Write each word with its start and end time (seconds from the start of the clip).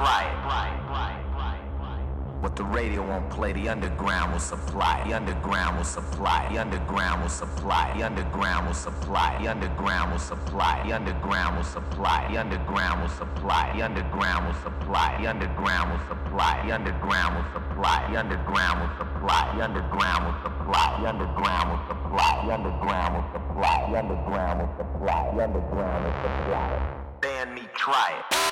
try 0.00 0.24
it. 0.24 0.40
What 2.40 2.56
the 2.56 2.64
radio 2.64 3.06
won't 3.06 3.28
play, 3.28 3.52
the 3.52 3.68
underground 3.68 4.32
will 4.32 4.40
supply. 4.40 5.04
The 5.06 5.12
underground 5.12 5.76
will 5.76 5.84
supply. 5.84 6.48
The 6.50 6.58
underground 6.58 7.20
will 7.20 7.28
supply. 7.28 7.92
The 7.98 8.06
underground 8.06 8.66
will 8.66 8.72
supply. 8.72 9.36
The 9.42 9.50
underground 9.50 10.10
will 10.10 10.18
supply. 10.18 10.82
The 10.82 10.94
underground 10.94 11.56
will 11.56 11.64
supply. 11.64 12.32
The 12.32 12.38
underground 12.40 13.02
will 13.02 13.10
supply. 13.10 13.76
The 13.76 13.84
underground 13.84 14.42
will 14.48 14.54
supply. 14.56 15.20
The 15.20 15.26
underground 15.28 15.92
will 15.92 16.00
supply. 16.08 16.62
The 16.62 16.72
underground 16.72 17.44
will 17.44 17.44
supply. 17.60 18.08
The 18.10 18.16
underground 18.16 18.80
will 18.80 18.94
supply. 18.96 19.52
The 19.52 19.68
underground 19.68 20.24
will 20.24 20.40
supply. 20.40 20.96
The 20.96 21.08
underground 21.10 21.68
will 21.68 21.84
supply. 21.92 22.40
The 22.46 22.54
underground 22.54 23.14
will 23.14 23.26
supply. 23.36 23.90
The 23.90 23.98
underground 23.98 24.60
will 24.60 24.72
supply. 24.80 25.36
The 25.36 25.44
underground 25.44 26.04
will 26.04 26.14
supply. 26.24 27.18
Band 27.20 27.54
me, 27.54 27.62
try 27.74 28.24
it. 28.30 28.49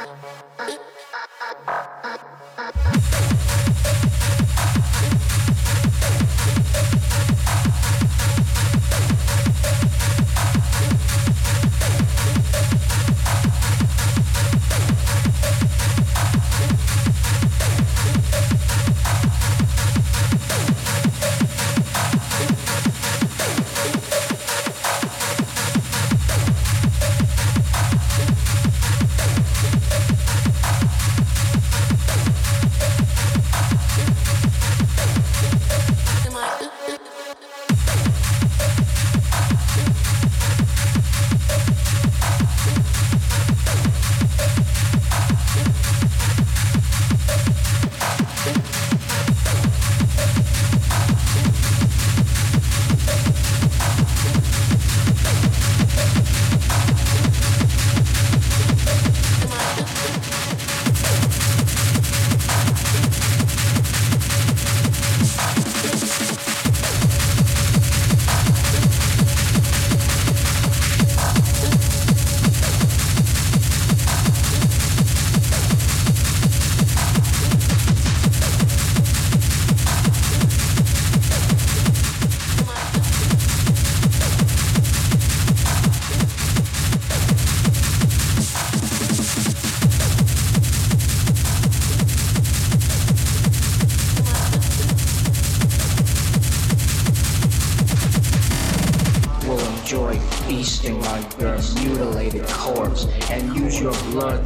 Ha 0.00 0.39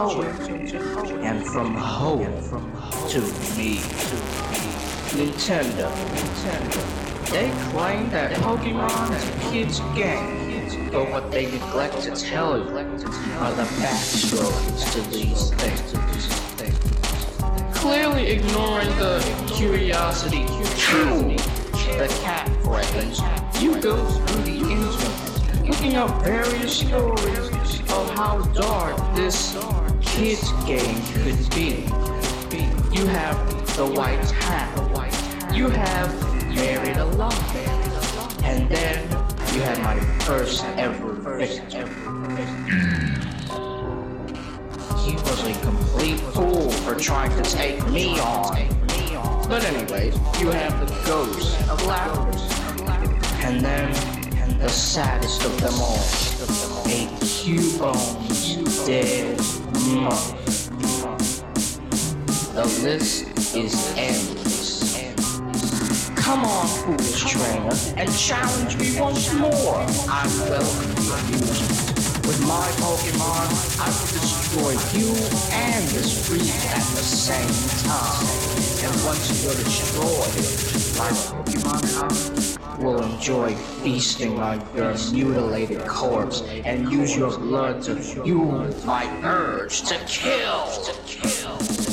And 0.00 1.46
from 1.46 1.74
home 1.74 2.24
to 3.10 3.20
me. 3.58 3.80
Nintendo. 5.10 5.90
They 7.30 7.50
claim 7.70 8.08
that 8.08 8.32
Pokemon 8.36 9.14
is 9.14 9.28
a 9.28 9.50
kid's 9.50 9.80
game, 9.94 10.90
but 10.90 11.10
what 11.10 11.30
they 11.30 11.50
neglect 11.50 12.00
to 12.04 12.12
tell 12.12 12.56
you 12.56 12.78
are 12.78 13.52
the 13.52 13.64
backstories 13.76 14.90
to 14.94 15.00
these 15.10 15.50
things. 15.60 15.92
Clearly 17.76 18.28
ignoring 18.28 18.88
the 18.96 19.20
curiosity, 19.54 20.46
the 20.46 22.08
cat 22.22 22.48
phrase, 22.64 23.20
you 23.62 23.78
go 23.82 24.02
through 24.02 24.42
the 24.44 24.60
internet, 24.60 25.68
looking 25.68 25.96
up 25.96 26.22
various 26.24 26.78
stories 26.78 27.80
of 27.90 28.10
how 28.16 28.40
dark 28.54 28.96
this 29.14 29.54
kid's 30.10 30.50
game 30.64 31.00
could 31.12 31.38
be. 31.54 31.86
You 32.92 33.06
have 33.06 33.76
the 33.76 33.86
white 33.86 34.30
hat. 34.30 34.70
You 35.54 35.68
have 35.68 36.54
married 36.54 36.96
alive. 36.96 37.56
And 38.42 38.68
then 38.68 39.08
you 39.54 39.60
had 39.62 39.78
my 39.82 39.98
first 40.24 40.64
ever 40.76 41.12
victim. 41.38 41.88
He 45.04 45.14
was 45.14 45.44
a 45.44 45.60
complete 45.62 46.20
fool 46.34 46.70
for 46.70 46.94
trying 46.94 47.30
to 47.42 47.50
take 47.50 47.86
me 47.90 48.18
on. 48.18 48.68
But 49.48 49.64
anyways, 49.64 50.14
you 50.40 50.50
have 50.50 50.78
the 50.80 50.92
ghost 51.06 51.58
of 51.70 51.80
Lapras. 51.82 52.42
And 53.44 53.60
then 53.60 54.58
the 54.58 54.68
saddest 54.68 55.44
of 55.44 55.60
them 55.60 55.74
all, 55.80 56.79
a 56.90 57.06
Cubone 57.22 58.86
dead. 58.86 59.38
The 62.54 62.64
list 62.82 63.54
is 63.54 63.94
endless. 63.96 64.98
Come 66.16 66.44
on, 66.44 66.66
foolish 66.66 67.24
trainer, 67.30 67.76
and 67.96 68.10
challenge 68.18 68.76
me 68.78 69.00
once 69.00 69.32
more. 69.34 69.86
I 70.10 70.26
welcome 70.50 71.04
your 71.04 71.16
amusement. 71.18 72.26
With 72.26 72.40
my 72.46 72.66
Pokemon, 72.82 73.48
I 73.78 73.86
will 73.86 74.10
destroy 74.18 74.72
you 74.98 75.10
and 75.54 75.84
the 75.94 76.02
freak 76.26 76.50
at 76.74 76.84
the 76.96 77.06
same 77.06 77.54
time. 77.86 78.26
And 78.82 78.92
once 79.06 79.44
you're 79.44 79.54
destroyed, 79.54 80.34
my 80.98 81.10
Pokemon 81.30 81.82
house 82.00 82.39
will 82.80 83.02
enjoy 83.02 83.54
feasting 83.54 84.38
on 84.40 84.66
your 84.74 84.94
mutilated 85.12 85.86
corpse 85.86 86.42
and 86.64 86.90
use 86.90 87.16
your 87.16 87.36
blood 87.38 87.82
to 87.82 87.96
fuel 87.96 88.68
my 88.84 89.06
urge 89.24 89.82
to 89.82 89.96
kill. 90.06 90.66
To 90.84 90.94
kill. 91.06 91.89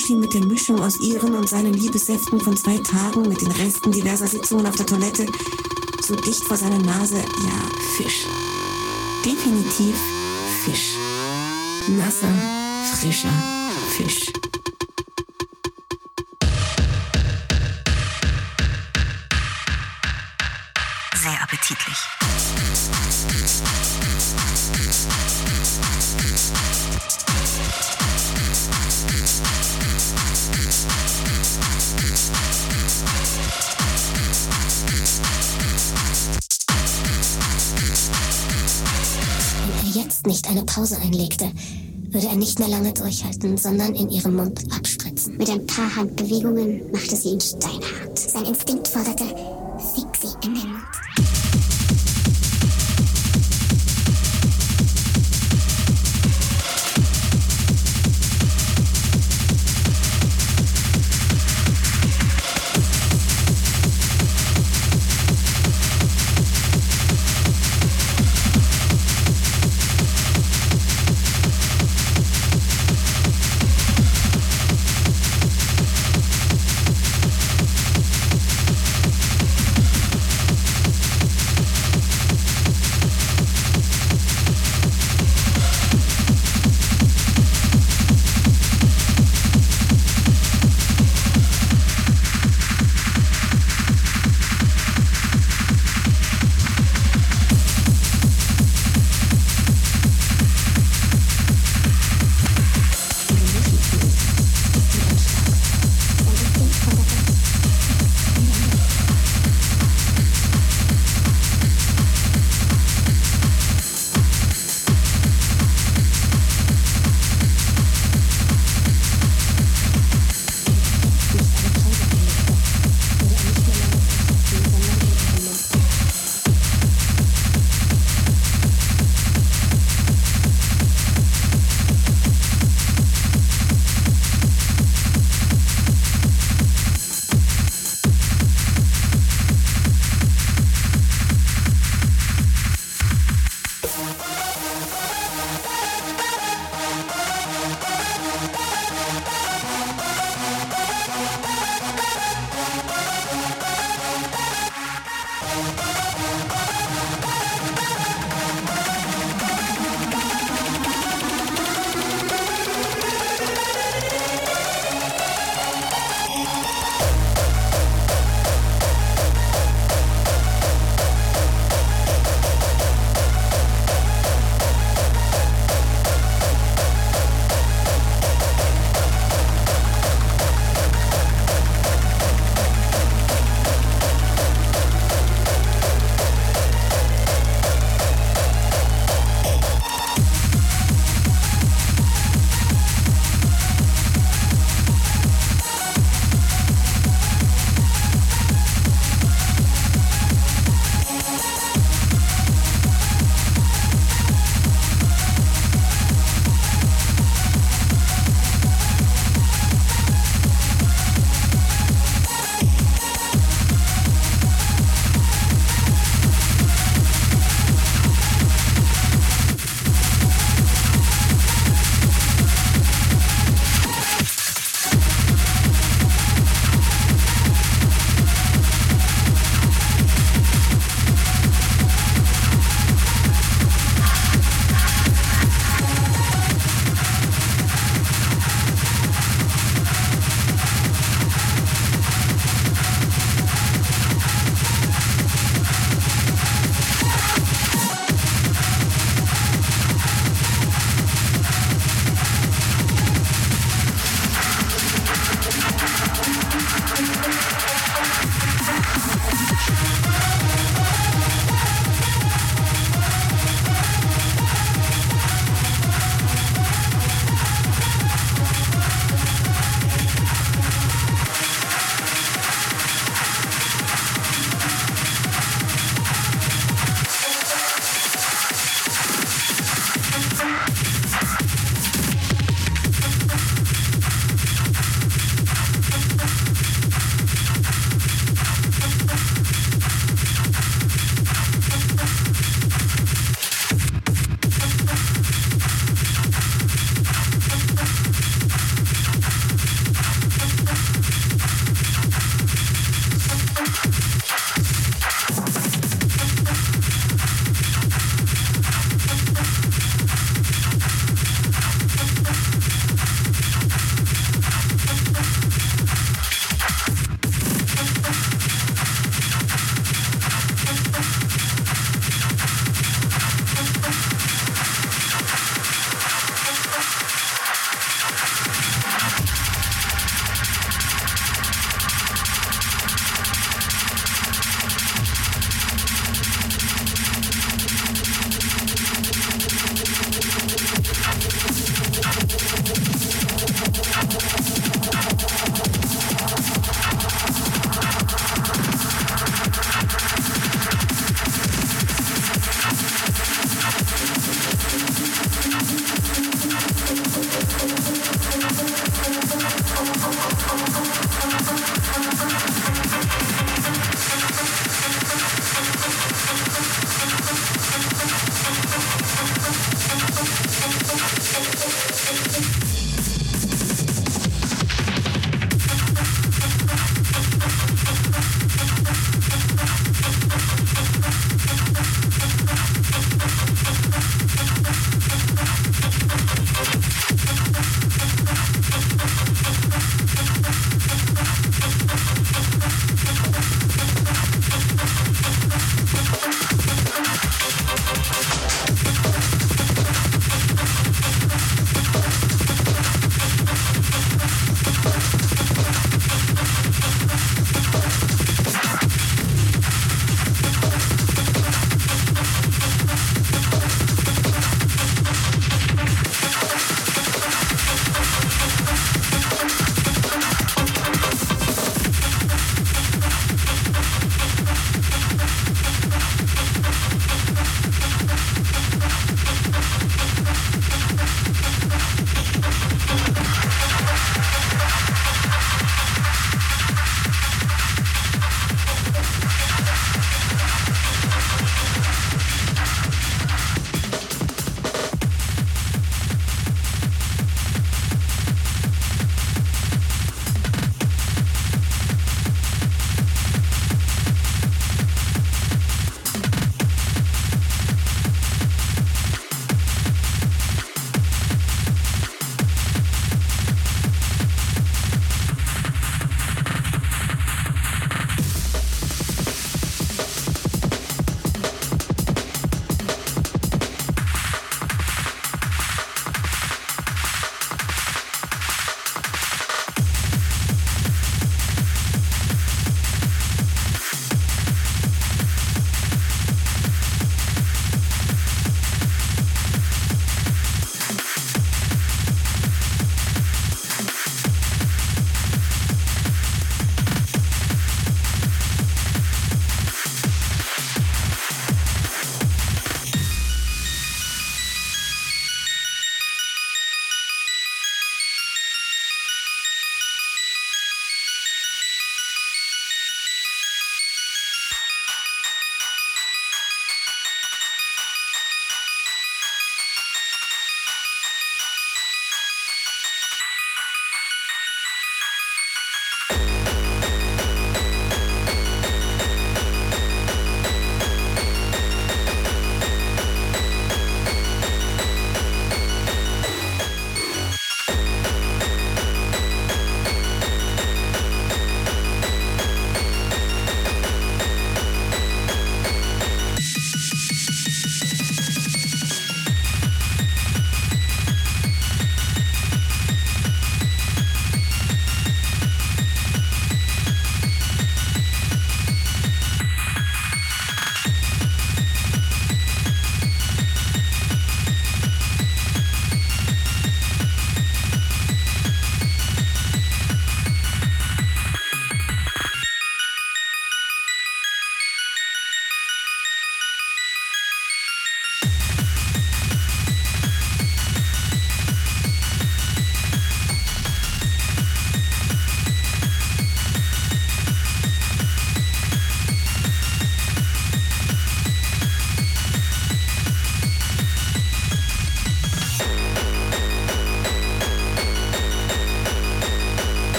Muschi 0.00 0.14
mit 0.14 0.32
der 0.32 0.46
Mischung 0.46 0.80
aus 0.80 0.98
ihren 0.98 1.34
und 1.34 1.46
seinen 1.46 1.74
Liebessäften 1.74 2.40
von 2.40 2.56
zwei 2.56 2.78
Tagen 2.78 3.28
mit 3.28 3.42
den 3.42 3.50
Resten 3.50 3.92
diverser 3.92 4.26
Sitzungen 4.26 4.66
auf 4.66 4.74
der 4.74 4.86
Toilette 4.86 5.26
so 6.00 6.16
dicht 6.16 6.42
vor 6.42 6.56
seiner 6.56 6.78
Nase. 6.78 7.16
Ja, 7.16 7.96
Fisch. 7.96 8.24
Definitiv 9.26 9.94
Fisch. 10.64 10.94
Nasser, 11.88 12.32
frischer 12.94 13.28
Fisch. 13.90 14.32
Sehr 21.22 21.42
appetitlich. 21.42 22.49
Jetzt 40.20 40.26
nicht 40.26 40.50
eine 40.50 40.66
Pause 40.66 40.98
einlegte, 40.98 41.50
würde 42.10 42.26
er 42.26 42.36
nicht 42.36 42.58
mehr 42.58 42.68
lange 42.68 42.92
durchhalten, 42.92 43.56
sondern 43.56 43.94
in 43.94 44.10
ihrem 44.10 44.36
Mund 44.36 44.60
abspritzen. 44.70 45.38
Mit 45.38 45.48
ein 45.48 45.66
paar 45.66 45.96
Handbewegungen 45.96 46.92
machte 46.92 47.16
sie 47.16 47.30
ihn 47.30 47.40
steinhart. 47.40 48.18
Sein 48.18 48.44
Instinkt 48.44 48.86
forderte, 48.86 49.24